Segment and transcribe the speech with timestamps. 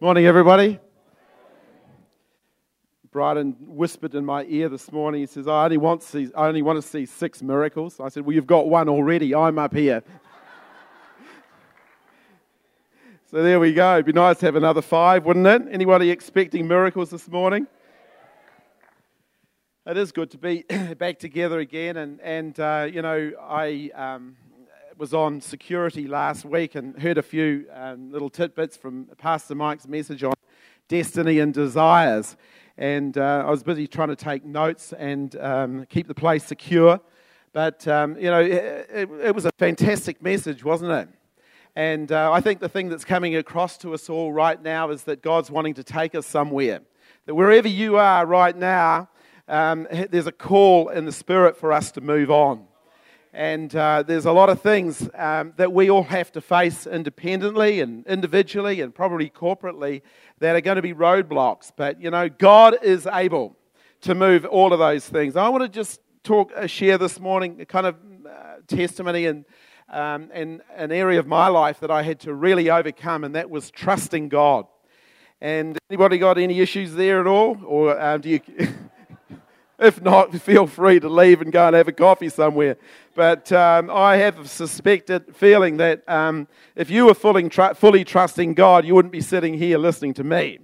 [0.00, 0.78] Morning, everybody.
[3.10, 5.22] Brighton whispered in my ear this morning.
[5.22, 7.98] He says, I only, want to see, I only want to see six miracles.
[7.98, 9.34] I said, Well, you've got one already.
[9.34, 10.04] I'm up here.
[13.30, 13.94] so there we go.
[13.94, 15.62] It'd be nice to have another five, wouldn't it?
[15.72, 17.66] Anybody expecting miracles this morning?
[19.84, 20.62] It is good to be
[20.98, 21.96] back together again.
[21.96, 24.36] And, and uh, you know, I um,
[25.02, 29.88] was on security last week and heard a few um, little tidbits from Pastor Mike's
[29.88, 30.32] message on
[30.86, 32.36] destiny and desires.
[32.78, 37.00] And uh, I was busy trying to take notes and um, keep the place secure.
[37.52, 38.52] But, um, you know, it,
[38.94, 41.08] it, it, was a fantastic message, wasn't it?
[41.74, 45.02] And uh, I think the thing that's coming across to us all right now is
[45.02, 46.80] that God's wanting to take us somewhere.
[47.26, 49.08] That wherever you are right now,
[49.48, 52.68] um, there's a call in the Spirit for us to move on.
[53.34, 57.80] And uh, there's a lot of things um, that we all have to face independently
[57.80, 60.02] and individually and probably corporately
[60.40, 61.72] that are going to be roadblocks.
[61.74, 63.56] But, you know, God is able
[64.02, 65.34] to move all of those things.
[65.34, 69.46] I want to just talk, uh, share this morning a kind of uh, testimony and,
[69.88, 73.48] um, and an area of my life that I had to really overcome, and that
[73.48, 74.66] was trusting God.
[75.40, 77.58] And anybody got any issues there at all?
[77.64, 78.40] Or um, do you.
[79.82, 82.76] If not, feel free to leave and go and have a coffee somewhere.
[83.14, 88.04] But um, I have a suspected feeling that um, if you were fully, tr- fully,
[88.04, 90.60] trusting God, you wouldn't be sitting here listening to me.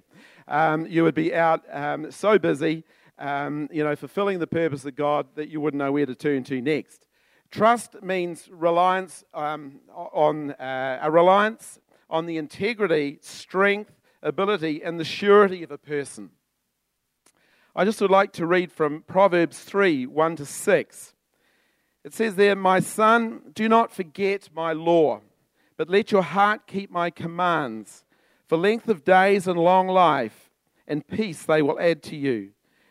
[0.46, 2.84] Um, you would be out um, so busy,
[3.18, 6.44] um, you know, fulfilling the purpose of God that you wouldn't know where to turn
[6.44, 7.04] to next.
[7.50, 11.80] Trust means reliance um, on uh, a reliance
[12.10, 16.30] on the integrity, strength, ability, and the surety of a person.
[17.78, 21.14] I just would like to read from Proverbs 3 1 to 6.
[22.02, 25.20] It says there, My son, do not forget my law,
[25.76, 28.02] but let your heart keep my commands.
[28.48, 30.50] For length of days and long life
[30.88, 32.50] and peace they will add to you.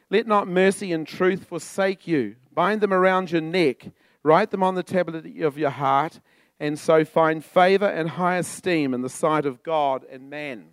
[0.09, 2.37] Let not mercy and truth forsake you.
[2.53, 3.89] Bind them around your neck,
[4.23, 6.21] write them on the tablet of your heart,
[6.61, 10.67] and so find favor and high esteem in the sight of God and man.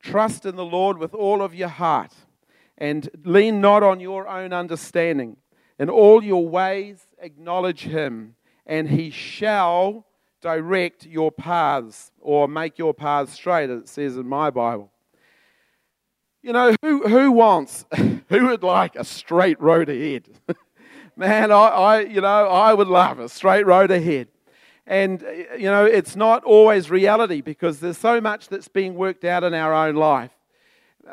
[0.00, 2.14] Trust in the Lord with all of your heart
[2.78, 5.36] and lean not on your own understanding.
[5.78, 8.34] In all your ways, acknowledge him,
[8.66, 10.06] and he shall
[10.40, 14.90] direct your paths or make your paths straight, as it says in my Bible.
[16.42, 20.28] You know, who, who wants, who would like a straight road ahead?
[21.16, 24.28] Man, I, I, you know, I would love a straight road ahead.
[24.86, 25.24] And,
[25.58, 29.52] you know, it's not always reality because there's so much that's being worked out in
[29.52, 30.35] our own life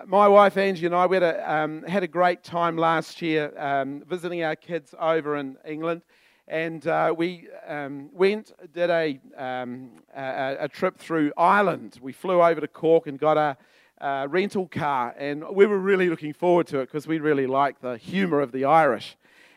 [0.07, 4.43] my wife Angie and I a, um, had a great time last year um, visiting
[4.43, 6.01] our kids over in England.
[6.47, 11.99] And uh, we um, went, did a, um, a, a, trip through Ireland.
[12.01, 13.57] We flew over to Cork and got a,
[13.99, 15.15] a rental car.
[15.17, 18.51] And we were really looking forward to it because we really like the humour of
[18.51, 19.15] the Irish.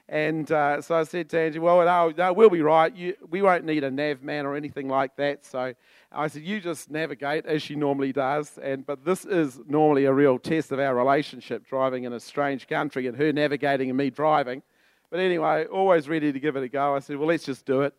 [0.08, 2.94] And uh, so I said to Angie, well, no, no we'll be right.
[2.94, 5.44] You, we won't need a nav man or anything like that.
[5.44, 5.74] So
[6.12, 8.59] I said, you just navigate as she normally does.
[8.59, 12.69] And, but this is normally a real test of our relationship, driving in a strange
[12.69, 14.62] country and her navigating and me driving.
[15.11, 16.95] But anyway, always ready to give it a go.
[16.95, 17.95] I said, well, let's just do it.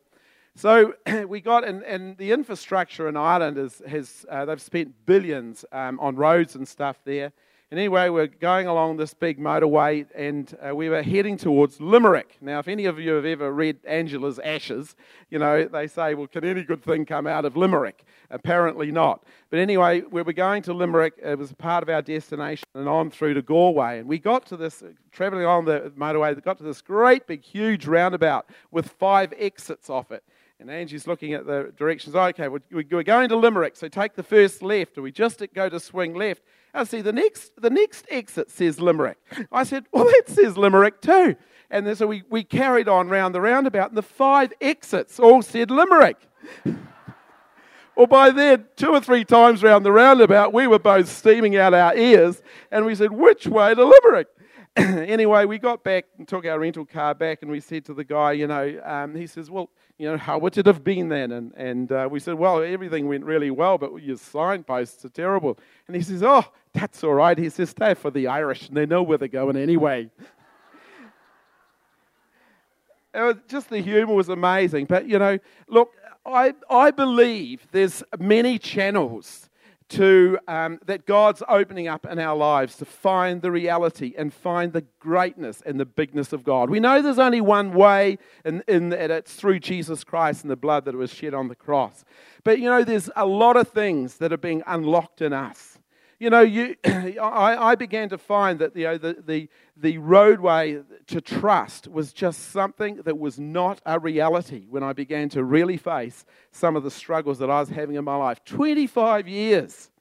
[0.56, 0.96] So
[1.28, 6.00] we got, and, and the infrastructure in Ireland is, has, uh, they've spent billions um,
[6.00, 7.31] on roads and stuff there.
[7.69, 12.38] And anyway, we're going along this big motorway and uh, we were heading towards Limerick.
[12.39, 14.95] Now, if any of you have ever read Angela's Ashes,
[15.29, 18.05] you know, they say, well, can any good thing come out of Limerick?
[18.31, 19.25] Apparently not.
[19.50, 21.16] But anyway, we were going to Limerick.
[21.22, 23.99] It was part of our destination and on through to Galway.
[23.99, 27.85] And we got to this, traveling along the motorway, got to this great big, huge
[27.85, 30.23] roundabout with five exits off it.
[30.59, 32.16] And Angie's looking at the directions.
[32.16, 34.95] Okay, we're going to Limerick, so take the first left.
[34.95, 36.41] And we just go to swing left.
[36.73, 39.17] I see the next, the next exit says Limerick.
[39.51, 41.35] I said, well, that says Limerick too.
[41.69, 45.44] And then, so we, we carried on round the roundabout, and the five exits all
[45.44, 46.17] said Limerick.
[47.96, 51.73] well, by then, two or three times round the roundabout, we were both steaming out
[51.73, 52.41] our ears,
[52.72, 54.28] and we said, which way to Limerick?
[54.78, 58.03] anyway, we got back and took our rental car back, and we said to the
[58.03, 61.32] guy, you know, um, he says, well, you know, how would it have been then?
[61.32, 65.58] And, and uh, we said, well, everything went really well, but your signposts are terrible.
[65.88, 67.38] And he says, oh, that's all right.
[67.38, 70.11] He says, stay for the Irish, and they know where they're going anyway.
[73.47, 74.85] just the humour was amazing.
[74.85, 75.94] But, you know, look,
[76.26, 79.50] I, I believe there's many channels
[79.89, 84.73] to um, that God's opening up in our lives to find the reality and find
[84.73, 86.69] the greatness and the bigness of God.
[86.69, 90.85] We know there's only one way, and, and it's through Jesus Christ and the blood
[90.85, 92.03] that was shed on the cross.
[92.43, 95.77] But you know, there's a lot of things that are being unlocked in us.
[96.19, 100.81] You know, you, I, I began to find that you know, the, the, the roadway
[101.08, 105.78] to trust was just something that was not a reality when I began to really
[105.78, 108.43] face some of the struggles that I was having in my life.
[108.46, 109.91] 25 years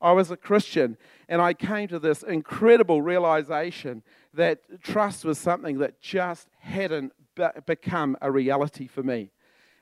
[0.00, 0.98] I was a Christian,
[1.30, 4.02] and I came to this incredible realization
[4.34, 9.30] that trust was something that just hadn't be- become a reality for me.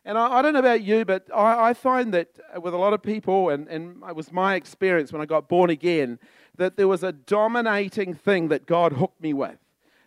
[0.05, 2.29] And I, I, don't know about you, but I, I, find that
[2.61, 5.71] with a lot of people, and, and it was my experience when I got born
[5.71, 6.19] again,
[6.57, 9.59] that there was a dominating thing that God hooked me with.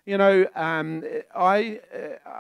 [0.06, 1.04] You know, um,
[1.36, 1.80] I,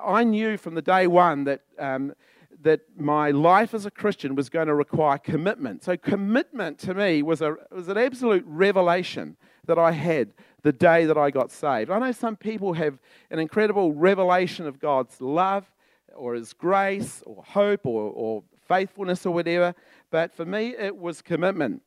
[0.06, 2.13] I knew from the day one that, um,
[2.62, 5.84] that my life as a Christian was going to require commitment.
[5.84, 11.06] So, commitment to me was, a, was an absolute revelation that I had the day
[11.06, 11.90] that I got saved.
[11.90, 13.00] I know some people have
[13.31, 15.72] an incredible revelation of God's love
[16.15, 19.75] or His grace or hope or, or faithfulness or whatever.
[20.12, 21.81] But for me, it was commitment.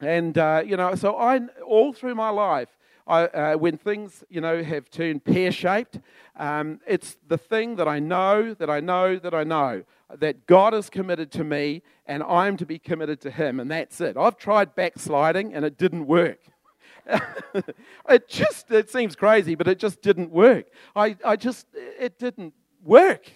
[0.00, 2.68] And, uh, you know, so I, all through my life,
[3.06, 5.98] I, uh, when things, you know, have turned pear shaped,
[6.36, 9.82] um, it's the thing that I know, that I know, that I know,
[10.14, 14.00] that God is committed to me and I'm to be committed to Him, and that's
[14.00, 14.16] it.
[14.16, 16.38] I've tried backsliding and it didn't work.
[18.08, 20.66] it just, it seems crazy, but it just didn't work.
[20.94, 22.52] I, I just, it didn't
[22.84, 23.30] work.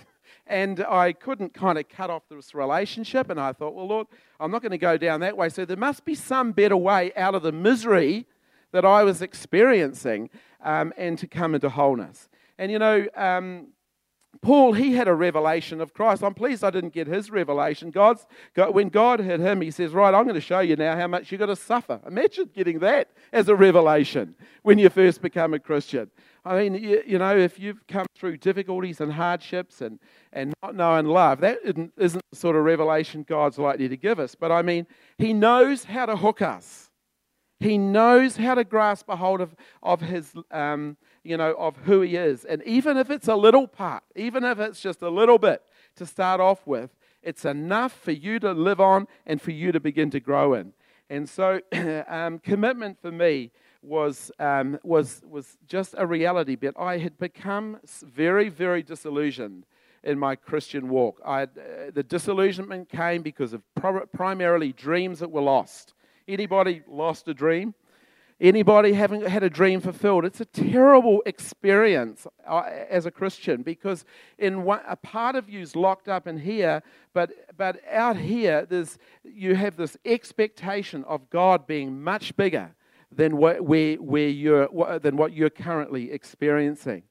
[0.47, 3.31] And I couldn't kind of cut off this relationship.
[3.31, 4.07] And I thought, well, Lord,
[4.41, 5.49] I'm not going to go down that way.
[5.49, 8.27] So there must be some better way out of the misery
[8.73, 10.31] that I was experiencing
[10.65, 12.29] um, and to come into wholeness.
[12.59, 13.69] And you know, um,
[14.41, 16.25] Paul, he had a revelation of Christ.
[16.25, 17.91] I'm pleased I didn't get his revelation.
[17.91, 20.97] God's, God, when God hit him, he says, Right, I'm going to show you now
[20.97, 22.01] how much you've got to suffer.
[22.07, 26.11] Imagine getting that as a revelation when you first become a Christian.
[26.45, 30.01] I mean, you, you know, if you've come through difficulties and hardships and,
[30.33, 34.19] and not knowing love, that isn't, isn't the sort of revelation God's likely to give
[34.19, 34.35] us.
[34.35, 34.87] But I mean,
[35.19, 36.91] He knows how to hook us.
[37.63, 39.55] He knows how to grasp a hold of,
[39.85, 42.45] of his, um, you know, of who he is.
[42.45, 45.63] And even if it's a little part, even if it's just a little bit
[45.97, 46.91] to start off with,
[47.23, 50.73] it's enough for you to live on and for you to begin to grow in.
[51.09, 51.61] And so,
[52.09, 53.53] um, commitment for me
[53.83, 59.67] was, um, was, was just a reality But I had become very, very disillusioned
[60.05, 61.21] in my Christian walk.
[61.25, 61.47] I, uh,
[61.93, 63.63] the disillusionment came because of
[64.13, 65.95] primarily dreams that were lost.
[66.27, 67.75] Anybody lost a dream?
[68.41, 70.25] Anybody haven't had a dream fulfilled?
[70.25, 74.05] It's a terrible experience uh, as a Christian because
[74.37, 76.83] in one, a part of you's locked up in here,
[77.15, 82.75] but but out here, there's you have this expectation of God being much bigger
[83.17, 84.69] than what where where you're
[85.01, 87.03] than what you're currently experiencing,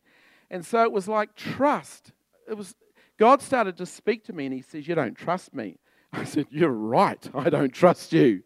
[0.50, 2.12] and so it was like trust.
[2.50, 2.75] It was
[3.18, 5.77] God started to speak to me, and He says, "You don't trust me."
[6.13, 7.30] I said, "You're right.
[7.33, 8.44] I don't trust you."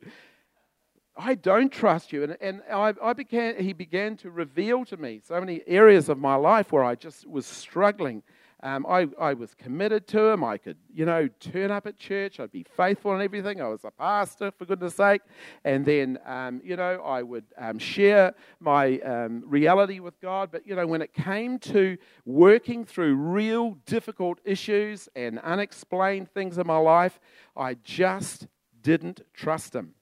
[1.18, 2.24] I don't trust you.
[2.24, 6.18] And, and I, I, began, he began to reveal to me so many areas of
[6.18, 8.22] my life where I just was struggling.
[8.66, 10.44] Um, I, I was committed to him.
[10.44, 12.40] I could, you know, turn up at church.
[12.40, 13.62] I'd be faithful and everything.
[13.62, 15.22] I was a pastor, for goodness sake.
[15.64, 20.50] And then, um, you know, I would um, share my um, reality with God.
[20.52, 21.96] But, you know, when it came to
[22.26, 27.20] working through real difficult issues and unexplained things in my life,
[27.56, 28.48] I just
[28.82, 29.94] didn't trust him.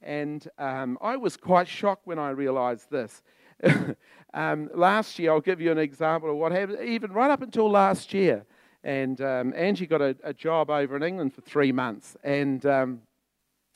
[0.00, 3.22] And um, I was quite shocked when I realized this.
[4.34, 7.70] um, last year, I'll give you an example of what happened, even right up until
[7.70, 8.44] last year.
[8.82, 12.16] And um, Angie got a, a, job over in England for three months.
[12.22, 13.00] And um,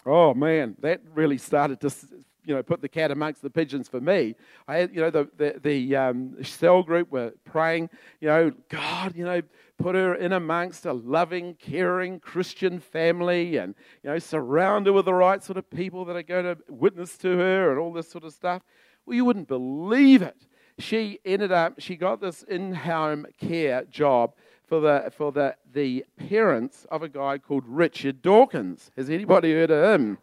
[0.05, 1.91] oh man, that really started to
[2.49, 4.35] you know, put the cat amongst the pigeons for me.
[4.67, 9.15] I had, you know, the, the, the um, cell group were praying, you know, God,
[9.15, 9.43] you know,
[9.77, 15.05] put her in amongst a loving, caring Christian family and, you know, surround her with
[15.05, 18.11] the right sort of people that are going to witness to her and all this
[18.11, 18.63] sort of stuff.
[19.09, 20.37] Well, you wouldn't believe it.
[20.79, 24.35] She ended up, she got this in home care job
[24.67, 28.91] for the, for the, the parents of a guy called Richard Dawkins.
[28.99, 30.19] Has anybody heard of him?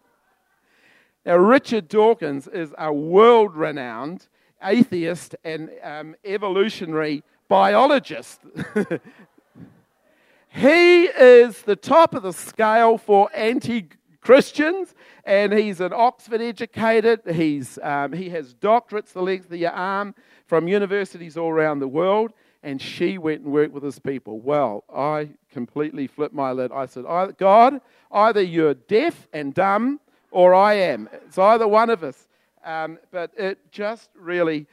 [1.25, 4.27] Now, Richard Dawkins is a world renowned
[4.61, 8.41] atheist and um, evolutionary biologist.
[10.49, 13.89] he is the top of the scale for anti
[14.25, 17.21] Christians, and he's an Oxford educated.
[17.31, 20.15] He's, um, he has doctorates the length of your arm
[20.47, 22.33] from universities all around the world.
[22.63, 24.39] And she went and worked with his people.
[24.39, 26.71] Well, I completely flipped my lid.
[26.71, 27.05] I said,
[27.37, 27.79] God,
[28.11, 29.99] either you're deaf and dumb
[30.31, 31.07] or I am.
[31.27, 32.27] It's either one of us.
[32.63, 34.65] Um, but it just really,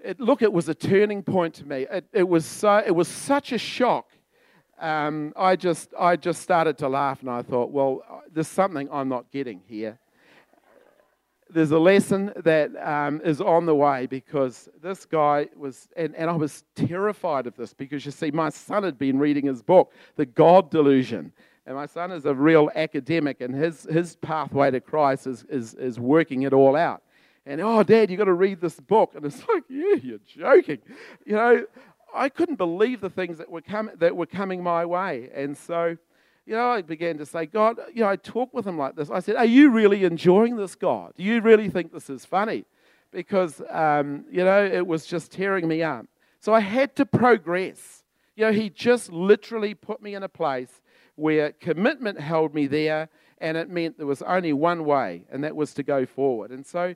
[0.00, 1.86] it, look, it was a turning point to me.
[1.88, 4.10] It, it, was, so, it was such a shock.
[4.80, 9.08] Um, I, just, I just started to laugh and I thought, well, there's something I'm
[9.08, 9.98] not getting here
[11.52, 16.30] there's a lesson that um, is on the way because this guy was, and, and
[16.30, 19.92] I was terrified of this because you see, my son had been reading his book,
[20.16, 21.32] The God Delusion.
[21.66, 25.74] And my son is a real academic, and his, his pathway to Christ is, is,
[25.74, 27.02] is working it all out.
[27.46, 29.12] And, oh, Dad, you've got to read this book.
[29.14, 30.78] And it's like, yeah, you're joking.
[31.24, 31.66] You know,
[32.14, 35.30] I couldn't believe the things that were, com- that were coming my way.
[35.34, 35.96] And so,
[36.46, 39.10] you know, I began to say, God, you know, I talk with him like this.
[39.10, 41.12] I said, Are you really enjoying this, God?
[41.16, 42.64] Do you really think this is funny?
[43.12, 46.06] Because, um, you know, it was just tearing me up.
[46.40, 48.04] So I had to progress.
[48.36, 50.80] You know, he just literally put me in a place
[51.16, 55.54] where commitment held me there, and it meant there was only one way, and that
[55.54, 56.50] was to go forward.
[56.50, 56.94] And so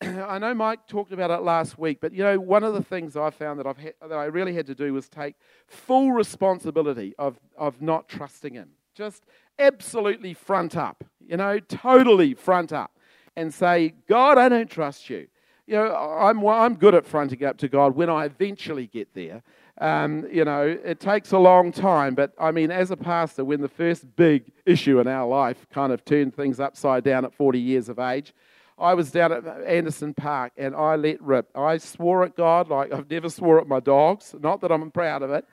[0.28, 3.16] I know Mike talked about it last week, but you know, one of the things
[3.16, 7.38] I found that, I've that I really had to do was take full responsibility of,
[7.56, 9.24] of not trusting him just
[9.58, 12.92] absolutely front up, you know, totally front up
[13.34, 15.26] and say, God, I don't trust you.
[15.66, 19.42] You know, I'm, I'm good at fronting up to God when I eventually get there.
[19.80, 23.62] Um, you know, it takes a long time, but I mean, as a pastor, when
[23.62, 27.58] the first big issue in our life kind of turned things upside down at 40
[27.58, 28.34] years of age,
[28.80, 31.50] I was down at Anderson Park and I let rip.
[31.54, 34.34] I swore at God like I've never swore at my dogs.
[34.40, 35.44] Not that I'm proud of it.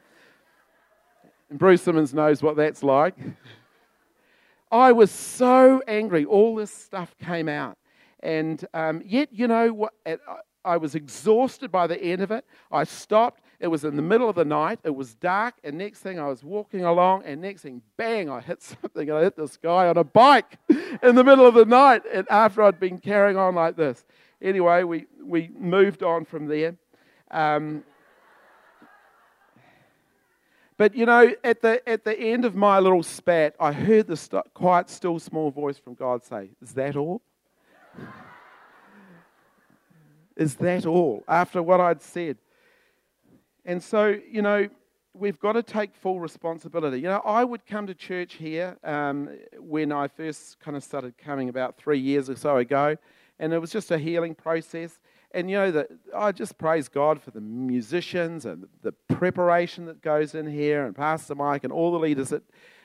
[1.49, 3.15] And Bruce Simmons knows what that's like.
[4.71, 6.25] I was so angry.
[6.25, 7.77] All this stuff came out.
[8.21, 9.93] And um, yet, you know, what,
[10.65, 12.45] I was exhausted by the end of it.
[12.71, 13.41] I stopped.
[13.59, 14.79] It was in the middle of the night.
[14.83, 15.55] It was dark.
[15.63, 17.23] And next thing, I was walking along.
[17.25, 19.11] And next thing, bang, I hit something.
[19.11, 22.03] I hit this guy on a bike in the middle of the night.
[22.11, 24.05] And after I'd been carrying on like this.
[24.41, 26.75] Anyway, we, we moved on from there.
[27.31, 27.83] Um,
[30.77, 34.15] but you know, at the, at the end of my little spat, I heard the
[34.15, 37.23] st- quiet, still, small voice from God say, Is that all?
[40.35, 41.23] Is that all?
[41.27, 42.37] After what I'd said.
[43.67, 44.67] And so, you know,
[45.13, 46.97] we've got to take full responsibility.
[46.97, 51.15] You know, I would come to church here um, when I first kind of started
[51.19, 52.97] coming about three years or so ago,
[53.37, 54.97] and it was just a healing process
[55.31, 60.35] and you know I just praise God for the musicians and the preparation that goes
[60.35, 62.43] in here, and Pastor Mike and all the leaders that,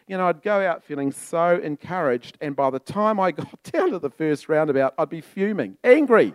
[0.08, 3.90] you know, I'd go out feeling so encouraged, and by the time I got down
[3.92, 6.34] to the first roundabout, I'd be fuming, angry.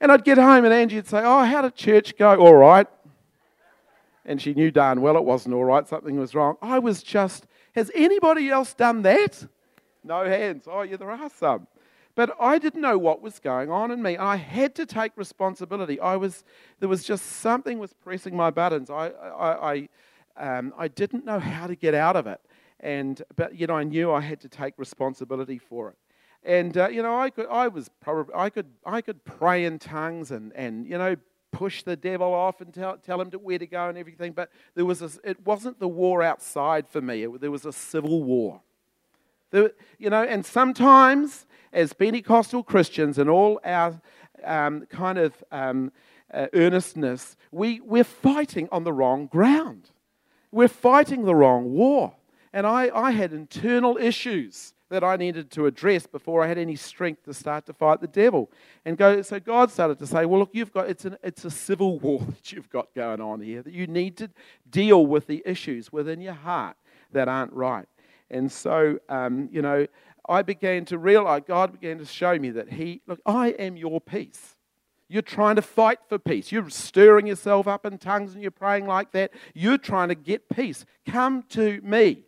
[0.00, 2.36] And I'd get home, and Angie would say, "Oh, how did church go?
[2.36, 2.86] All right."
[4.26, 5.86] And she knew darn well it wasn't all right.
[5.86, 6.56] Something was wrong.
[6.62, 9.46] I was just, has anybody else done that?
[10.02, 10.64] No hands.
[10.66, 11.66] Oh, yeah, there are some.
[12.14, 14.16] But I didn't know what was going on in me.
[14.16, 16.00] I had to take responsibility.
[16.00, 16.44] I was,
[16.80, 18.88] there was just something was pressing my buttons.
[18.88, 22.40] I, I, I, um, I didn't know how to get out of it.
[22.80, 25.96] And, but, you know, I knew I had to take responsibility for it.
[26.44, 29.78] And, uh, you know, I could, I was probably, I could, I could pray in
[29.78, 31.16] tongues and, and, you know,
[31.52, 34.32] push the devil off and tell, tell him to, where to go and everything.
[34.32, 37.22] But there was a, it wasn't the war outside for me.
[37.22, 38.60] It, there was a civil war.
[39.52, 44.00] There, you know, and sometimes as Pentecostal Christians and all our
[44.42, 45.92] um, kind of um,
[46.32, 49.90] uh, earnestness, we, we're fighting on the wrong ground.
[50.52, 52.14] We're fighting the wrong war.
[52.52, 56.76] And I, I had internal issues that I needed to address before I had any
[56.76, 58.48] strength to start to fight the devil.
[58.84, 61.50] And go, so God started to say, well, look, you've got, it's, an, it's a
[61.50, 64.30] civil war that you've got going on here, that you need to
[64.70, 66.76] deal with the issues within your heart
[67.12, 67.86] that aren't right.
[68.30, 69.86] And so, um, you know,
[70.28, 74.00] I began to realize, God began to show me that He, look, I am your
[74.00, 74.56] peace.
[75.08, 76.52] You're trying to fight for peace.
[76.52, 79.32] You're stirring yourself up in tongues and you're praying like that.
[79.54, 80.86] You're trying to get peace.
[81.04, 82.24] Come to me.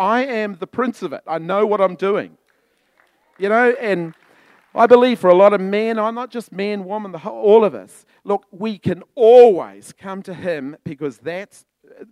[0.00, 1.20] I am the prince of it.
[1.26, 2.38] I know what I'm doing.
[3.38, 4.14] You know, and
[4.74, 7.74] I believe for a lot of men, I'm not just man, woman, whole, all of
[7.74, 8.06] us.
[8.24, 11.66] Look, we can always come to Him because that's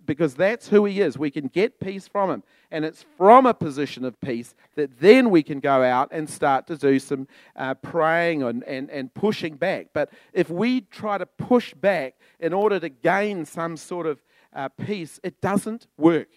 [0.05, 1.17] because that's who he is.
[1.17, 2.43] We can get peace from him.
[2.69, 6.67] And it's from a position of peace that then we can go out and start
[6.67, 9.87] to do some uh, praying and, and, and pushing back.
[9.93, 14.21] But if we try to push back in order to gain some sort of
[14.53, 16.27] uh, peace, it doesn't work.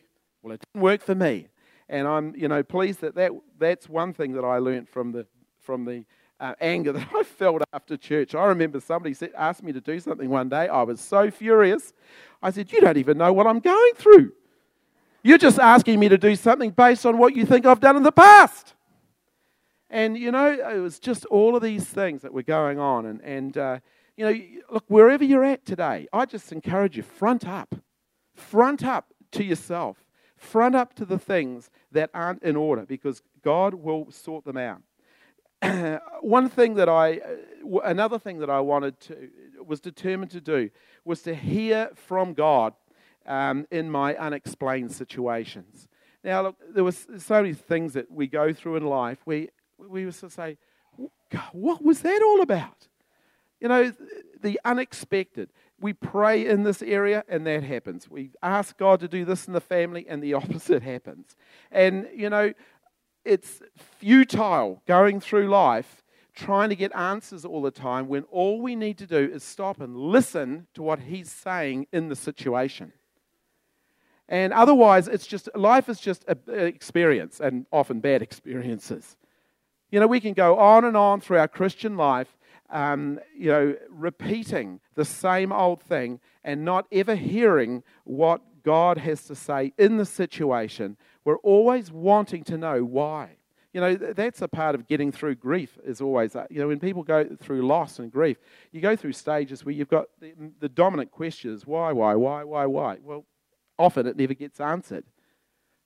[0.42, 1.48] Well, it didn't work for me.
[1.88, 5.26] And I'm, you know, pleased that, that that's one thing that I learned from the,
[5.60, 6.04] from the
[6.40, 8.34] uh, anger that I felt after church.
[8.34, 10.68] I remember somebody said, asked me to do something one day.
[10.68, 11.92] I was so furious.
[12.42, 14.32] I said, You don't even know what I'm going through.
[15.22, 18.02] You're just asking me to do something based on what you think I've done in
[18.02, 18.74] the past.
[19.88, 23.06] And, you know, it was just all of these things that were going on.
[23.06, 23.78] And, and uh,
[24.16, 27.74] you know, look, wherever you're at today, I just encourage you front up.
[28.34, 30.02] Front up to yourself.
[30.42, 34.82] Front up to the things that aren't in order because God will sort them out.
[36.20, 39.28] One thing that I, uh, another thing that I wanted to,
[39.64, 40.70] was determined to do
[41.04, 42.74] was to hear from God
[43.24, 45.86] um, in my unexplained situations.
[46.24, 49.18] Now, look, there was so many things that we go through in life.
[49.24, 50.58] We we used to say,
[51.52, 52.88] "What was that all about?"
[53.62, 53.92] You know,
[54.40, 55.50] the unexpected.
[55.80, 58.10] We pray in this area, and that happens.
[58.10, 61.36] We ask God to do this in the family, and the opposite happens.
[61.70, 62.52] And you know,
[63.24, 63.62] it's
[64.00, 66.02] futile going through life
[66.34, 69.80] trying to get answers all the time when all we need to do is stop
[69.80, 72.92] and listen to what He's saying in the situation.
[74.28, 79.16] And otherwise, it's just life is just an experience, and often bad experiences.
[79.92, 82.36] You know, we can go on and on through our Christian life,
[82.72, 89.24] um, you know, repeating the same old thing and not ever hearing what God has
[89.26, 90.96] to say in the situation.
[91.24, 93.36] We're always wanting to know why.
[93.72, 96.78] You know, that's a part of getting through grief, is always, uh, you know, when
[96.78, 98.36] people go through loss and grief,
[98.70, 102.44] you go through stages where you've got the, the dominant question is why, why, why,
[102.44, 102.98] why, why?
[103.02, 103.24] Well,
[103.78, 105.04] often it never gets answered.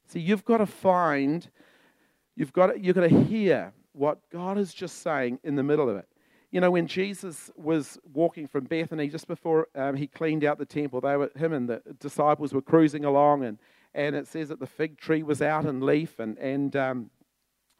[0.09, 1.49] See, you've got to find,
[2.35, 5.88] you've got to, you've got to hear what God is just saying in the middle
[5.88, 6.09] of it.
[6.57, 10.65] You know, when Jesus was walking from Bethany just before um, he cleaned out the
[10.65, 13.59] temple, they were, him and the disciples were cruising along, and,
[13.95, 17.11] and it says that the fig tree was out in leaf, and, and um,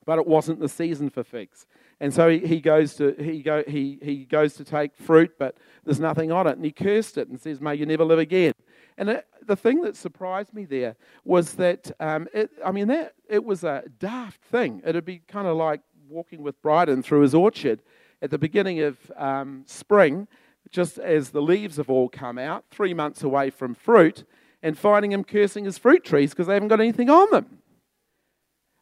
[0.05, 1.67] but it wasn't the season for figs.
[2.01, 5.57] And so he, he, goes to, he, go, he, he goes to take fruit, but
[5.87, 6.57] there's nothing on it.
[6.57, 8.53] And he cursed it and says, May you never live again.
[8.99, 13.15] And it, the thing that surprised me there was that, um, it, I mean, that,
[13.27, 14.83] it was a daft thing.
[14.85, 15.81] It'd be kind of like
[16.11, 17.81] walking with Bryden through his orchard
[18.23, 20.29] at the beginning of um, spring,
[20.71, 24.25] just as the leaves have all come out, three months away from fruit,
[24.63, 27.59] and finding him cursing his fruit trees because they haven't got anything on them.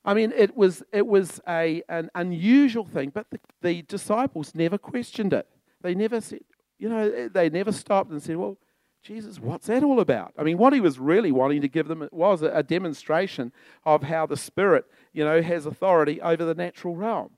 [0.05, 4.77] I mean, it was, it was a, an unusual thing, but the, the disciples never
[4.77, 5.49] questioned it.
[5.83, 6.41] They never said,
[6.79, 8.59] you know, they never stopped and said, well,
[9.03, 10.33] Jesus, what's that all about?
[10.39, 13.53] I mean, what he was really wanting to give them was a, demonstration
[13.85, 17.31] of how the Spirit, you know, has authority over the natural realm.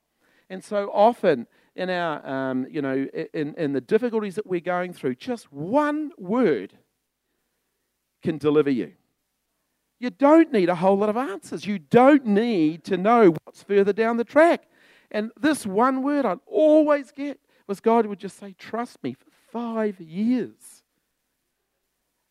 [0.49, 4.93] And so often in our, um, you know, in, in the difficulties that we're going
[4.93, 6.73] through, just one word
[8.23, 8.93] can deliver you.
[9.99, 11.67] You don't need a whole lot of answers.
[11.67, 14.65] You don't need to know what's further down the track.
[15.11, 19.31] And this one word I'd always get was God would just say, Trust me, for
[19.53, 20.83] five years.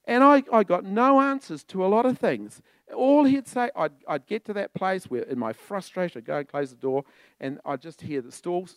[0.05, 2.61] And I, I got no answers to a lot of things.
[2.95, 6.37] All he'd say, I'd, I'd get to that place where, in my frustration, I'd go
[6.37, 7.03] and close the door,
[7.39, 8.67] and I'd just hear the still,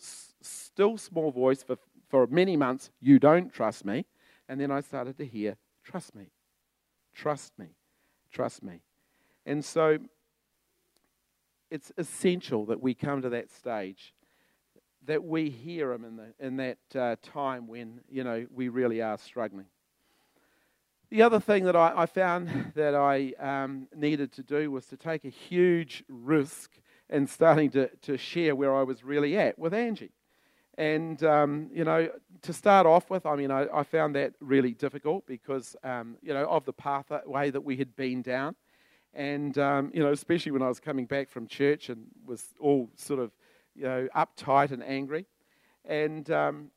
[0.41, 1.77] still small voice for,
[2.09, 4.05] for many months, You don't trust me.
[4.47, 6.31] And then I started to hear, Trust me,
[7.15, 7.67] trust me,
[8.31, 8.81] trust me.
[9.45, 9.97] And so
[11.71, 14.13] it's essential that we come to that stage,
[15.05, 19.01] that we hear him in, the, in that uh, time when, you know, we really
[19.01, 19.65] are struggling.
[21.09, 24.97] The other thing that I, I found that I um, needed to do was to
[24.97, 26.71] take a huge risk
[27.09, 30.11] in starting to, to share where I was really at with Angie.
[30.79, 32.09] And, um, you know,
[32.41, 36.33] to start off with, I mean, I, I found that really difficult because, um, you
[36.33, 38.55] know, of the pathway that we had been down.
[39.13, 42.89] And, um, you know, especially when I was coming back from church and was all
[42.95, 43.31] sort of,
[43.75, 45.25] you know, uptight and angry.
[45.83, 46.71] And, um,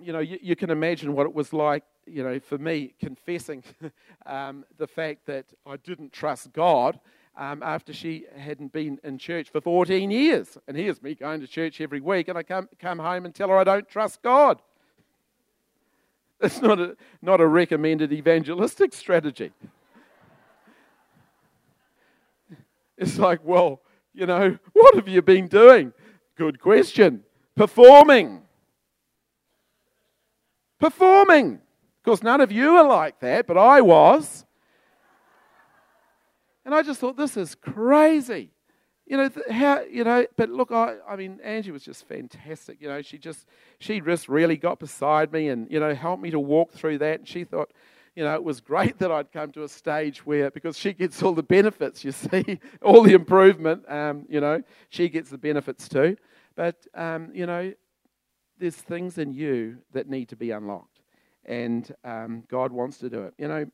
[0.00, 3.62] you know, you, you, can imagine what it was like you know, for me, confessing
[4.26, 6.98] um, the fact that I didn't trust God
[7.36, 10.58] um, after she hadn't been in church for 14 years.
[10.68, 13.48] And here's me going to church every week, and I come, come home and tell
[13.48, 14.60] her I don't trust God.
[16.44, 19.52] It's not a, not a recommended evangelistic strategy.
[22.98, 23.80] It's like, well,
[24.12, 25.92] you know, what have you been doing?
[26.36, 27.24] Good question.
[27.56, 28.42] Performing.
[30.78, 31.54] Performing.
[31.54, 34.44] Of course, none of you are like that, but I was.
[36.64, 38.50] And I just thought, this is crazy.
[39.06, 42.80] You know, how, you know, but look, I, I mean, Angie was just fantastic.
[42.80, 43.46] You know, she just,
[43.78, 47.20] she just really got beside me and, you know, helped me to walk through that.
[47.20, 47.72] And she thought,
[48.14, 51.22] you know, it was great that I'd come to a stage where, because she gets
[51.22, 55.88] all the benefits, you see, all the improvement, um, you know, she gets the benefits
[55.88, 56.16] too.
[56.54, 57.72] But, um, you know,
[58.58, 60.92] there's things in you that need to be unlocked
[61.44, 63.34] and um, God wants to do it.
[63.38, 63.66] You know,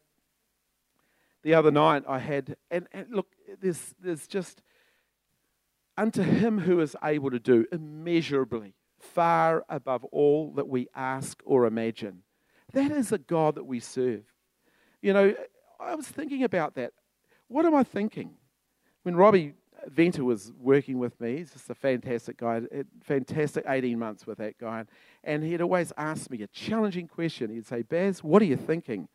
[1.42, 3.28] the other night I had, and, and look,
[3.60, 4.62] there's, there's just
[5.96, 11.66] unto him who is able to do immeasurably, far above all that we ask or
[11.66, 12.22] imagine.
[12.72, 14.24] That is a God that we serve.
[15.02, 15.34] You know,
[15.80, 16.92] I was thinking about that.
[17.48, 18.34] What am I thinking?
[19.02, 19.54] When Robbie
[19.86, 22.62] Venter was working with me, he's just a fantastic guy,
[23.02, 24.84] fantastic 18 months with that guy.
[25.24, 27.50] And he'd always ask me a challenging question.
[27.50, 29.08] He'd say, Baz, what are you thinking?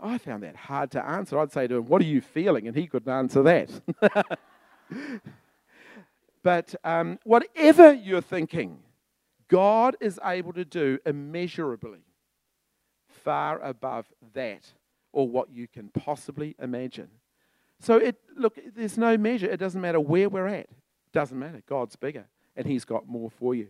[0.00, 1.38] I found that hard to answer.
[1.38, 2.66] I'd say to him, What are you feeling?
[2.66, 3.70] And he couldn't answer that.
[6.42, 8.78] but um, whatever you're thinking,
[9.48, 12.00] God is able to do immeasurably
[13.08, 14.72] far above that
[15.12, 17.08] or what you can possibly imagine.
[17.80, 19.46] So it look, there's no measure.
[19.46, 20.66] It doesn't matter where we're at.
[20.66, 21.62] It doesn't matter.
[21.68, 23.68] God's bigger, and He's got more for you.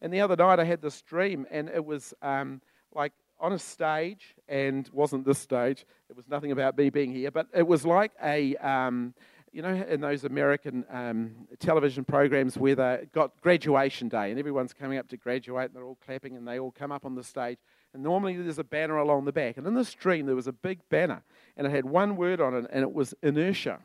[0.00, 2.60] And the other night I had this dream, and it was um,
[2.94, 5.84] like on a stage, and wasn't this stage.
[6.08, 9.14] It was nothing about me being here, but it was like a um,
[9.52, 14.72] you know, in those American um, television programs where they got graduation day and everyone's
[14.72, 17.22] coming up to graduate and they're all clapping and they all come up on the
[17.22, 17.58] stage.
[17.92, 19.58] And normally there's a banner along the back.
[19.58, 21.22] And in this dream, there was a big banner
[21.56, 23.78] and it had one word on it and it was inertia.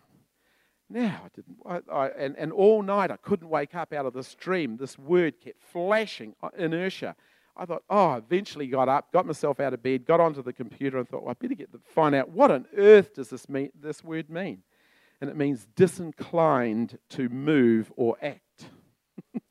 [0.89, 4.13] Now, I didn't, I, I, and, and all night I couldn't wake up out of
[4.13, 4.78] this dream.
[4.78, 7.13] This word kept flashing uh, inertia.
[7.60, 10.54] I thought, oh, I eventually got up, got myself out of bed, got onto the
[10.54, 13.50] computer, and thought, well, I better get to find out what on earth does this
[13.50, 14.63] mean, this word mean
[15.22, 18.65] and it means disinclined to move or act.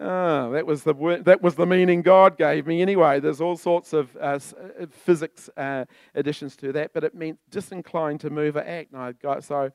[0.00, 2.82] Ah, that was the word, that was the meaning God gave me.
[2.82, 4.38] Anyway, there's all sorts of uh,
[4.80, 8.92] uh, physics uh, additions to that, but it meant disinclined to move or act.
[8.92, 9.72] And I got so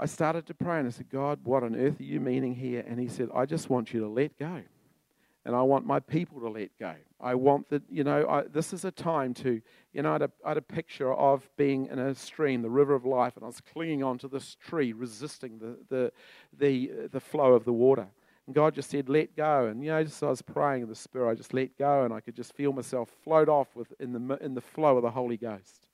[0.00, 2.82] I started to pray and I said, God, what on earth are you meaning here?
[2.88, 4.62] And He said, I just want you to let go
[5.44, 6.94] and I want my people to let go.
[7.20, 9.60] I want that, you know, I, this is a time to,
[9.92, 12.70] you know, I had, a, I had, a picture of being in a stream, the
[12.70, 16.12] river of life, and I was clinging onto this tree, resisting the, the,
[16.58, 18.06] the, the flow of the water.
[18.46, 19.66] And God just said, let go.
[19.66, 22.12] And, you know, just I was praying in the Spirit, I just let go, and
[22.12, 25.10] I could just feel myself float off with, in, the, in the flow of the
[25.10, 25.89] Holy Ghost.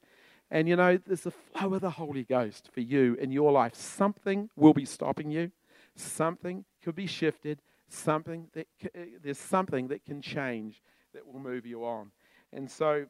[0.51, 3.75] And, you know, there's a flow of the Holy Ghost for you in your life.
[3.75, 5.51] Something will be stopping you,
[5.97, 10.83] something could be shifted, something that uh, there's something that can change
[11.15, 12.11] that will move you on.
[12.53, 13.07] And so,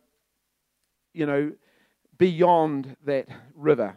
[1.12, 1.52] you know,
[2.18, 3.96] beyond that river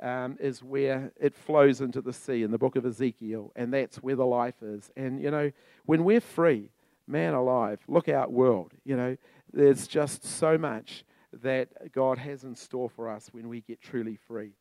[0.00, 3.96] um, is where it flows into the sea in the book of Ezekiel, and that's
[3.96, 4.90] where the life is.
[4.96, 5.50] And you know,
[5.86, 6.70] when we're free,
[7.06, 8.72] man alive, look out, world.
[8.84, 9.16] You know,
[9.52, 14.16] there's just so much that God has in store for us when we get truly
[14.16, 14.52] free.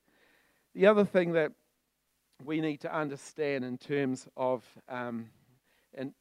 [0.75, 1.53] The other thing that
[2.45, 5.30] we need to understand in terms of um,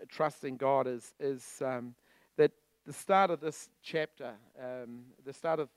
[0.09, 1.95] trusting God is, is um,
[2.37, 2.53] that
[2.87, 4.33] the start of this chapter,
[4.63, 5.69] um, the start of,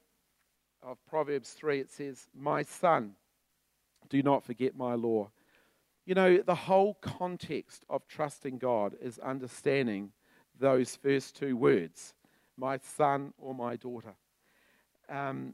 [0.82, 3.16] of Proverbs 3, it says, My son,
[4.10, 5.30] do not forget my law.
[6.06, 10.12] You know, the whole context of trusting God is understanding
[10.60, 12.14] those first two words,
[12.58, 14.16] my son or my daughter.
[15.10, 15.54] Um,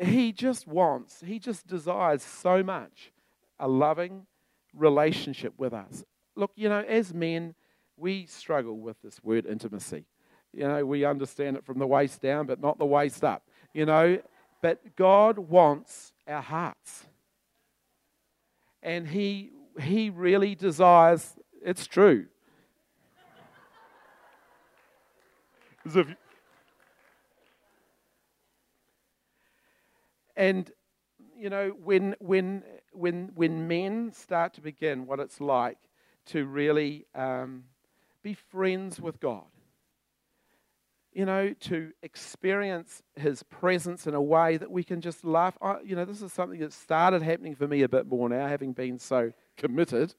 [0.00, 3.12] he just wants, he just desires so much
[3.58, 4.26] a loving
[4.74, 6.04] relationship with us,
[6.36, 7.54] look, you know, as men,
[7.96, 10.04] we struggle with this word intimacy.
[10.52, 13.42] You know, we understand it from the waist down, but not the waist up.
[13.74, 14.18] You know,
[14.62, 17.06] but God wants our hearts.
[18.82, 19.50] And He,
[19.80, 22.26] he really desires, it's true.
[25.84, 26.06] As if
[30.38, 30.70] and
[31.36, 35.78] you know when when when when men start to begin what it's like
[36.26, 37.64] to really um,
[38.22, 39.44] be friends with God.
[41.12, 45.56] You know, to experience His presence in a way that we can just laugh.
[45.60, 48.46] I, you know, this is something that started happening for me a bit more now,
[48.46, 50.14] having been so committed.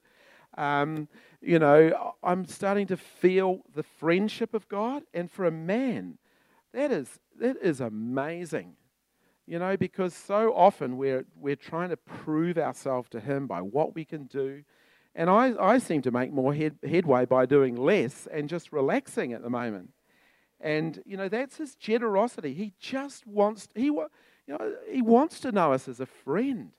[0.58, 1.08] Um,
[1.40, 6.18] you know, I'm starting to feel the friendship of God, and for a man,
[6.74, 8.74] that is that is amazing.
[9.50, 13.96] You know, because so often we're we're trying to prove ourselves to Him by what
[13.96, 14.62] we can do,
[15.14, 19.32] and I, I seem to make more head, headway by doing less and just relaxing
[19.32, 19.90] at the moment.
[20.60, 22.54] And, you know, that's his generosity.
[22.54, 24.08] He just wants, he, you
[24.46, 26.70] know, he wants to know us as a friend.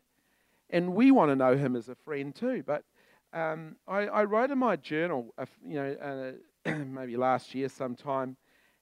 [0.70, 2.64] And we want to know him as a friend too.
[2.66, 2.84] But
[3.34, 5.34] um, I, I, wrote in my journal,
[5.68, 8.38] you know, uh, maybe last year sometime,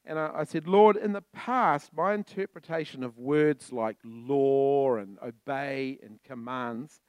[0.10, 5.20] and I, I, said, Lord, in the past, my interpretation of words like law and
[5.22, 7.00] obey and commands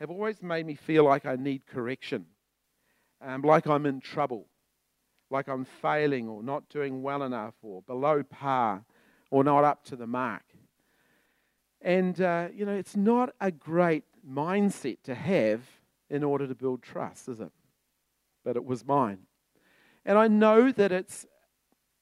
[0.00, 2.26] have always made me feel like I need correction,
[3.24, 4.48] um, like I'm in trouble,
[5.30, 8.84] like I'm failing or not doing well enough or below par
[9.30, 10.42] or not up to the mark.
[11.80, 15.62] And, uh, you know, it's not a great mindset to have
[16.10, 17.52] in order to build trust, is it?
[18.44, 19.20] But it was mine.
[20.04, 21.26] And I know that it's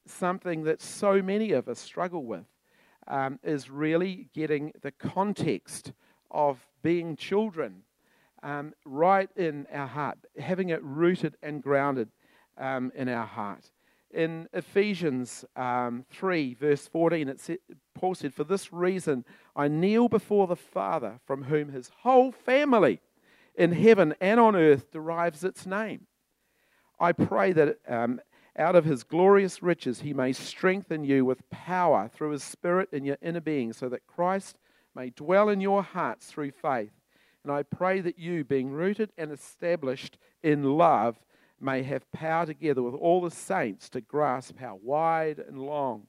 [0.08, 2.44] something that so many of us struggle with
[3.06, 5.92] um, is really getting the context
[6.30, 7.82] of being children
[8.42, 12.08] um, right in our heart, having it rooted and grounded
[12.56, 13.70] um, in our heart.
[14.10, 17.58] In Ephesians um, 3, verse 14, it said,
[17.94, 23.00] Paul said, For this reason I kneel before the Father, from whom his whole family
[23.54, 26.06] in heaven and on earth derives its name.
[26.98, 28.20] I pray that um,
[28.58, 33.04] out of his glorious riches he may strengthen you with power through his Spirit in
[33.04, 34.58] your inner being, so that Christ
[34.94, 36.92] may dwell in your hearts through faith.
[37.44, 41.16] And I pray that you, being rooted and established in love,
[41.60, 46.06] may have power together with all the saints to grasp how wide and long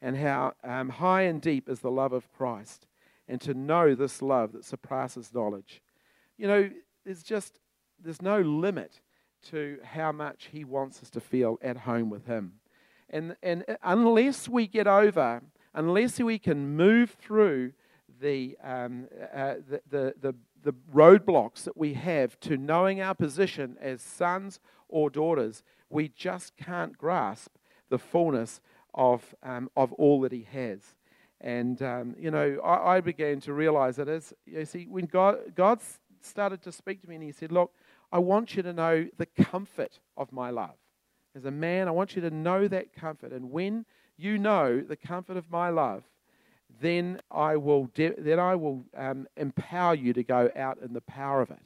[0.00, 2.86] and how um, high and deep is the love of Christ,
[3.28, 5.82] and to know this love that surpasses knowledge.
[6.36, 6.70] You know,
[7.04, 7.58] there's just
[8.02, 9.00] there's no limit
[9.50, 12.54] to how much He wants us to feel at home with Him,
[13.10, 15.42] and and unless we get over,
[15.74, 17.72] unless we can move through
[18.20, 20.34] the um, uh, the, the, the
[20.66, 26.56] the roadblocks that we have to knowing our position as sons or daughters, we just
[26.56, 27.52] can't grasp
[27.88, 28.60] the fullness
[28.92, 30.80] of, um, of all that He has.
[31.40, 35.54] And, um, you know, I, I, began to realize that as, you see, when God,
[35.54, 35.80] God
[36.20, 37.72] started to speak to me and He said, Look,
[38.12, 40.76] I want you to know the comfort of my love.
[41.34, 43.32] As a man, I want you to know that comfort.
[43.32, 43.84] And when
[44.16, 46.02] you know the comfort of my love,
[46.80, 51.00] then I will, de- then I will um, empower you to go out in the
[51.02, 51.60] power of it.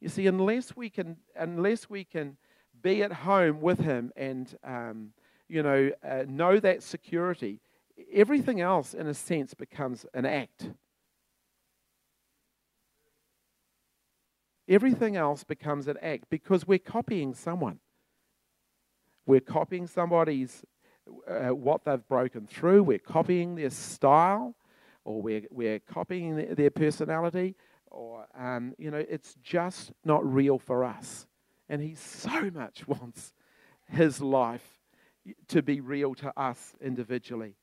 [0.00, 2.36] You see, unless we can, unless we can
[2.82, 5.12] be at home with Him and um,
[5.48, 7.60] you know uh, know that security,
[8.12, 10.70] everything else, in a sense, becomes an act.
[14.70, 17.80] Everything else becomes an act because we're copying someone.
[19.26, 20.64] We're copying somebody's
[21.28, 22.84] uh, what they've broken through.
[22.84, 24.54] We're copying their style,
[25.04, 27.56] or we're, we're copying their, their personality,
[27.90, 31.26] or, um, you know, it's just not real for us.
[31.68, 33.32] And He so much wants
[33.88, 34.78] His life
[35.48, 37.56] to be real to us individually.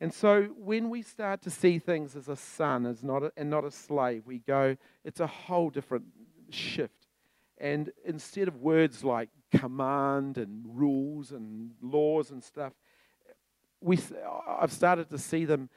[0.00, 3.50] And so when we start to see things as a son as not a, and
[3.50, 6.04] not a slave, we go, it's a whole different
[6.50, 7.06] shift.
[7.58, 12.72] And instead of words like command and rules and laws and stuff,
[13.80, 13.98] we,
[14.48, 15.68] I've started to see them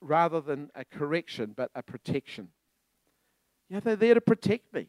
[0.00, 2.48] rather than a correction, but a protection.
[3.68, 4.88] Yeah, they're there to protect me.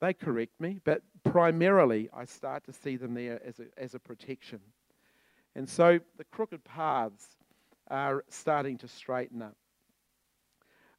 [0.00, 3.98] They correct me, but primarily I start to see them there as a, as a
[3.98, 4.60] protection.
[5.56, 7.36] And so the crooked paths
[7.90, 9.56] are starting to straighten up.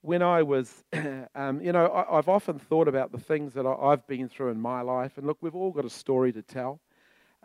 [0.01, 0.83] When I was,
[1.35, 4.49] um, you know, I, have often thought about the things that I, have been through
[4.49, 5.17] in my life.
[5.17, 6.79] And look, we've all got a story to tell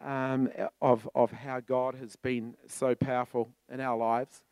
[0.02, 4.44] um, of, of how God has been so powerful in our lives.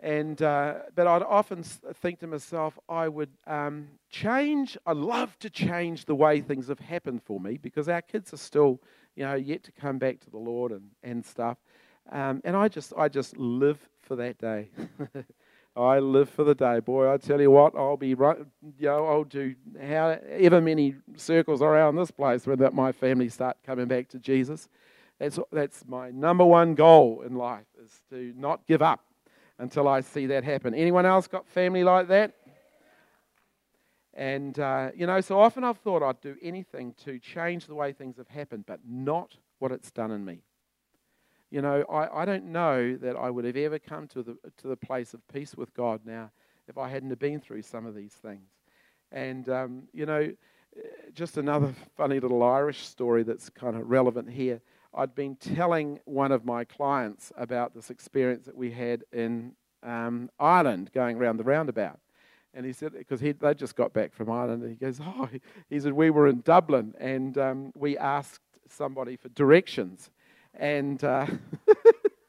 [0.00, 5.48] And, uh, but I'd often think to myself, I would um, change, I love to
[5.48, 8.80] change the way things have happened for me because our kids are still,
[9.14, 11.56] you know, yet to come back to the Lord and, and stuff.
[12.12, 14.68] Um, and I just, I just live for that day.
[15.76, 17.12] I live for the day, boy.
[17.12, 18.38] I tell you what, I'll be right.
[18.78, 23.86] You know, I'll do however many circles around this place when my family start coming
[23.86, 24.70] back to Jesus.
[25.18, 29.04] That's that's my number one goal in life is to not give up
[29.58, 30.74] until I see that happen.
[30.74, 32.32] Anyone else got family like that?
[34.14, 37.92] And uh, you know, so often I've thought I'd do anything to change the way
[37.92, 40.40] things have happened, but not what it's done in me.
[41.50, 44.68] You know, I, I don't know that I would have ever come to the, to
[44.68, 46.30] the place of peace with God now
[46.68, 48.48] if I hadn't have been through some of these things.
[49.12, 50.32] And, um, you know,
[51.14, 54.60] just another funny little Irish story that's kind of relevant here.
[54.94, 60.30] I'd been telling one of my clients about this experience that we had in um,
[60.40, 62.00] Ireland going around the roundabout.
[62.54, 65.28] And he said, because they just got back from Ireland, and he goes, Oh,
[65.68, 70.10] he said, we were in Dublin and um, we asked somebody for directions
[70.56, 71.26] and uh,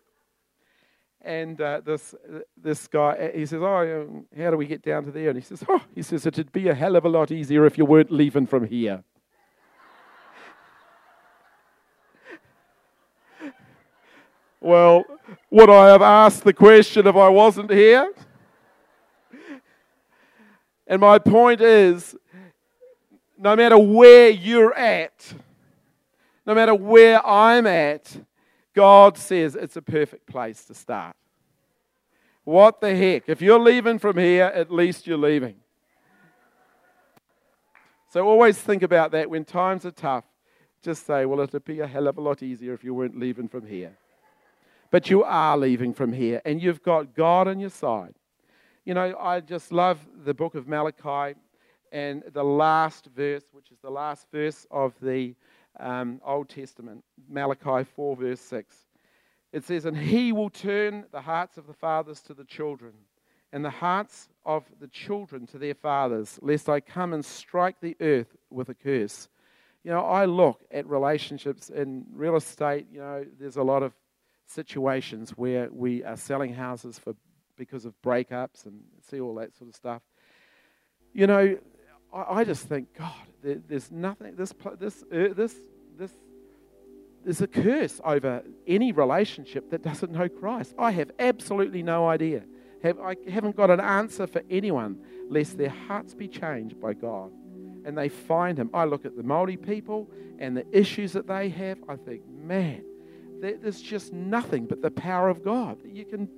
[1.21, 2.13] and uh, this
[2.55, 5.63] this guy he says, "Oh, how do we get down to there?" And he says,
[5.67, 8.47] "Oh, he says it'd be a hell of a lot easier if you weren't leaving
[8.47, 9.03] from here."
[14.61, 15.03] well,
[15.49, 18.11] would I have asked the question if I wasn't here?
[20.89, 22.15] And my point is,
[23.37, 25.33] no matter where you're at
[26.47, 28.17] no matter where I'm at,
[28.73, 31.15] God says it's a perfect place to start.
[32.45, 33.23] What the heck?
[33.27, 35.55] If you're leaving from here, at least you're leaving.
[38.10, 40.23] So always think about that when times are tough.
[40.81, 43.49] Just say, well, it'd be a hell of a lot easier if you weren't leaving
[43.49, 43.97] from here.
[44.89, 48.13] But you are leaving from here, and you've got God on your side.
[48.86, 51.38] You know, I just love the book of Malachi
[51.91, 55.36] and the last verse, which is the last verse of the
[55.79, 58.75] um, Old Testament, Malachi 4, verse 6.
[59.53, 62.93] It says, And he will turn the hearts of the fathers to the children,
[63.53, 67.95] and the hearts of the children to their fathers, lest I come and strike the
[68.01, 69.29] earth with a curse.
[69.83, 73.93] You know, I look at relationships in real estate, you know, there's a lot of
[74.45, 77.15] situations where we are selling houses for
[77.57, 80.01] because of breakups and see all that sort of stuff.
[81.13, 81.57] You know,
[82.13, 83.11] I, I just think, God,
[83.43, 84.35] there, there's nothing.
[84.35, 85.55] This this uh, this
[85.97, 86.11] this
[87.23, 90.73] there's a curse over any relationship that doesn't know Christ.
[90.77, 92.43] I have absolutely no idea.
[92.83, 97.31] Have, I haven't got an answer for anyone lest their hearts be changed by God
[97.87, 98.69] and they find Him.
[98.73, 101.79] I look at the Maori people and the issues that they have.
[101.87, 102.83] I think, man,
[103.39, 105.77] there's just nothing but the power of God.
[105.85, 106.29] You can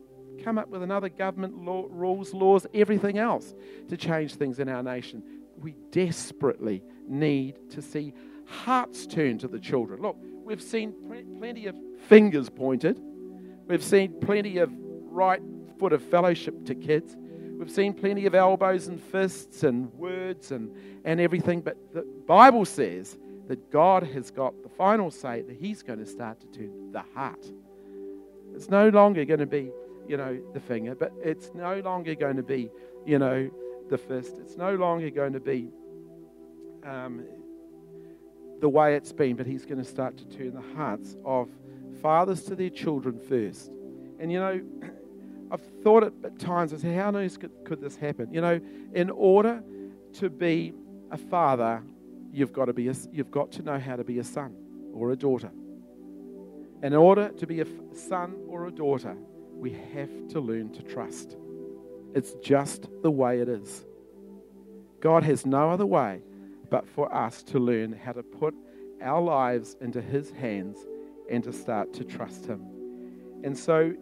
[0.43, 3.53] come up with another government law, rules, laws, everything else
[3.89, 5.23] to change things in our nation.
[5.61, 8.13] We desperately need to see
[8.45, 10.01] hearts turn to the children.
[10.01, 10.93] Look, we've seen
[11.39, 11.75] plenty of
[12.07, 12.99] fingers pointed,
[13.67, 14.71] we've seen plenty of
[15.11, 15.41] right
[15.77, 17.15] foot of fellowship to kids.
[17.57, 22.63] We've seen plenty of elbows and fists and words and, and everything, but the Bible
[22.63, 23.17] says
[23.49, 27.03] that God has got the final say that He's going to start to turn the
[27.13, 27.45] heart.
[28.55, 29.71] It's no longer going to be
[30.09, 32.71] you know, the finger, but it's no longer going to be,
[33.05, 33.49] you know,
[33.89, 34.37] the fist.
[34.39, 35.69] It's no longer going to be
[36.83, 37.23] um,
[38.59, 41.49] the way it's been, but he's going to start to turn the hearts of
[42.01, 43.71] fathers to their children first.
[44.19, 44.61] And, you know,
[45.51, 48.31] I've thought it at times, I said, how on earth could, could this happen?
[48.31, 48.61] You know,
[48.93, 49.63] in order
[50.13, 50.73] to be
[51.11, 51.81] a father,
[52.31, 54.55] you've got to be a, you've got to know how to be a son
[54.93, 55.51] or a daughter.
[56.83, 59.15] In order to be a son or a daughter,
[59.53, 61.35] we have to learn to trust.
[62.13, 63.85] It's just the way it is.
[64.99, 66.21] God has no other way
[66.69, 68.53] but for us to learn how to put
[69.01, 70.77] our lives into His hands
[71.29, 72.61] and to start to trust Him.
[73.43, 73.93] And so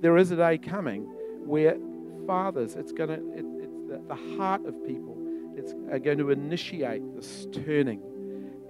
[0.00, 1.02] there is a day coming
[1.46, 1.76] where
[2.26, 5.16] fathers, it's going to, it, it's the, the, heart of people,
[5.56, 8.02] it's going to initiate this turning.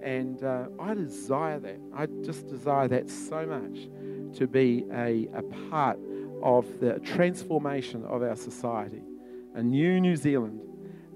[0.01, 1.79] And uh, I desire that.
[1.93, 3.87] I just desire that so much
[4.37, 5.99] to be a, a part
[6.43, 9.01] of the transformation of our society,
[9.55, 10.61] a new New Zealand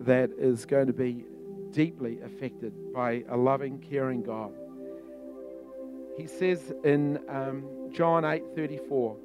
[0.01, 1.25] that is going to be
[1.71, 4.53] deeply affected by a loving, caring God.
[6.17, 9.17] He says in um, John 8:34,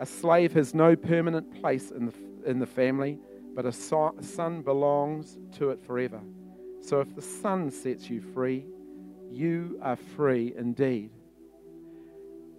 [0.00, 3.18] "A slave has no permanent place in the in the family,
[3.54, 6.20] but a son belongs to it forever.
[6.80, 8.66] So if the son sets you free,
[9.30, 11.10] you are free indeed."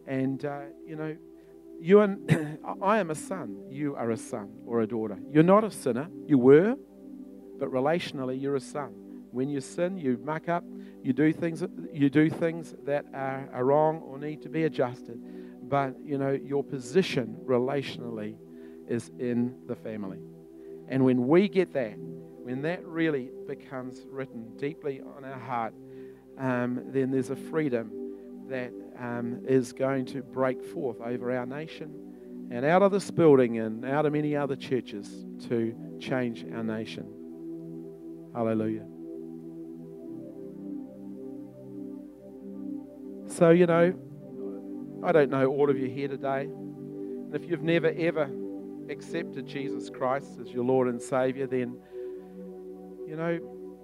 [0.08, 1.18] And uh, you know,
[1.80, 3.58] you and I am a son.
[3.70, 5.18] You are a son or a daughter.
[5.32, 6.08] You're not a sinner.
[6.26, 6.76] You were,
[7.60, 8.94] but relationally, you're a son.
[9.32, 10.64] When you sin, you muck up.
[11.02, 11.64] You do things.
[11.92, 15.20] You do things that are, are wrong or need to be adjusted.
[15.64, 18.36] But you know your position relationally
[18.88, 20.20] is in the family.
[20.88, 25.74] And when we get that, when that really becomes written deeply on our heart,
[26.38, 27.92] um, then there's a freedom
[28.50, 33.60] that um, is going to break forth over our nation and out of this building
[33.60, 37.06] and out of many other churches to change our nation.
[38.34, 38.86] Hallelujah.
[43.28, 43.94] So, you know,
[45.04, 46.44] I don't know all of you here today.
[46.44, 48.30] And if you've never ever
[48.90, 51.78] accepted Jesus Christ as your Lord and Savior, then,
[53.08, 53.40] you know,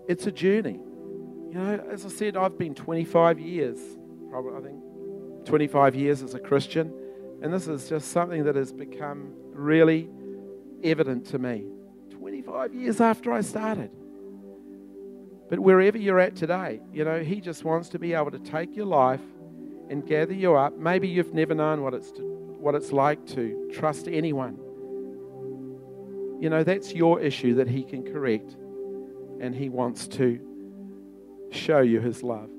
[0.07, 0.79] it's a journey.
[1.49, 3.79] You know, as I said, I've been 25 years,
[4.29, 4.83] probably, I think,
[5.49, 6.93] 25 years as a Christian,
[7.41, 10.07] and this is just something that has become really
[10.83, 11.65] evident to me.
[12.11, 13.89] 25 years after I started.
[15.49, 18.75] But wherever you're at today, you know, He just wants to be able to take
[18.75, 19.23] your life
[19.89, 20.77] and gather you up.
[20.77, 24.55] Maybe you've never known what it's, to, what it's like to trust anyone.
[26.39, 28.55] You know, that's your issue that He can correct,
[29.41, 30.39] and He wants to
[31.49, 32.51] show you His love.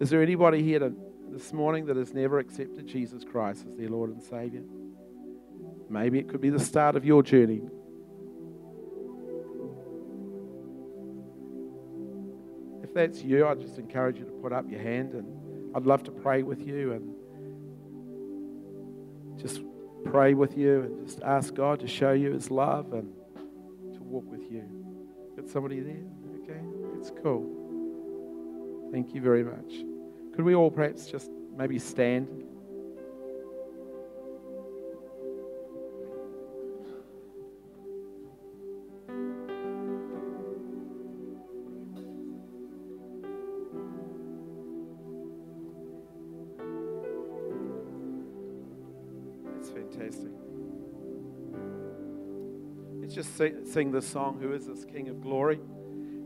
[0.00, 0.92] Is there anybody here to
[1.38, 4.64] this morning that has never accepted Jesus Christ as their Lord and Savior.
[5.88, 7.62] Maybe it could be the start of your journey.
[12.82, 16.02] If that's you, I just encourage you to put up your hand and I'd love
[16.04, 17.14] to pray with you and
[19.40, 19.62] just
[20.06, 23.12] pray with you and just ask God to show you His love and
[23.94, 24.64] to walk with you.
[25.36, 26.02] Got somebody there?
[26.42, 26.60] Okay,
[26.96, 28.88] That's cool.
[28.90, 29.97] Thank you very much.
[30.38, 32.28] Could we all perhaps just maybe stand?
[49.56, 50.30] That's fantastic.
[53.00, 55.58] Let's just sing, this song, Who is this King of Glory?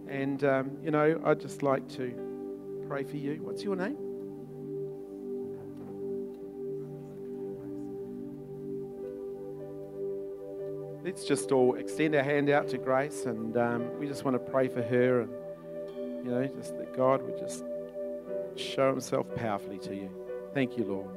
[0.07, 3.37] And, um, you know, I'd just like to pray for you.
[3.43, 4.02] What's your name?
[11.13, 14.51] Let's just all extend our hand out to Grace, and um, we just want to
[14.51, 15.31] pray for her, and
[16.25, 17.65] you know, just that God would just
[18.57, 20.09] show Himself powerfully to you.
[20.55, 21.11] Thank you, Lord.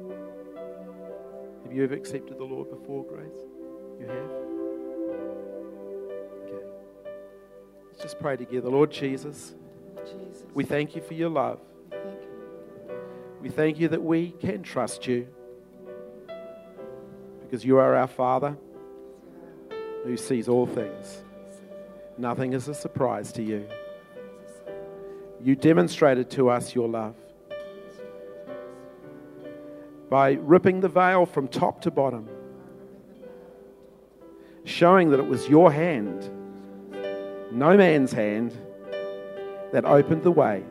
[1.62, 3.40] Have you ever accepted the Lord before, Grace?
[3.98, 4.30] You have.
[6.44, 6.66] Okay.
[7.86, 9.54] Let's just pray together, Lord Jesus.
[10.04, 10.44] Jesus.
[10.52, 11.58] We thank you for your love.
[11.90, 12.98] Thank you.
[13.40, 15.26] We thank you that we can trust you
[17.40, 18.58] because you are our Father
[20.06, 21.24] who sees all things.
[22.16, 23.66] Nothing is a surprise to you.
[25.42, 27.16] You demonstrated to us your love
[30.08, 32.28] by ripping the veil from top to bottom,
[34.64, 36.30] showing that it was your hand,
[37.50, 38.56] no man's hand,
[39.72, 40.62] that opened the way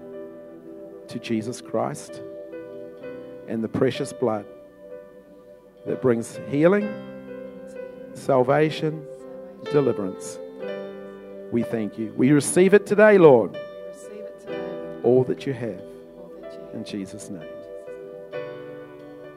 [1.09, 2.21] to Jesus Christ
[3.49, 4.45] and the precious blood
[5.85, 6.89] that brings healing,
[8.13, 9.05] salvation,
[9.65, 10.39] deliverance.
[11.51, 12.13] We thank you.
[12.17, 15.79] We receive it today, Lord, We receive it today, Lord, all that you have.
[16.19, 16.75] all that you have.
[16.75, 17.54] In Jesus' name.